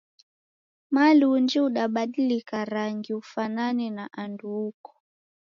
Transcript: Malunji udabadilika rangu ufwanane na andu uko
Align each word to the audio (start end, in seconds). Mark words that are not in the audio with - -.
Malunji 0.91 1.59
udabadilika 1.59 2.65
rangu 2.65 3.15
ufwanane 3.21 3.89
na 3.97 4.13
andu 4.21 4.47
uko 4.67 4.93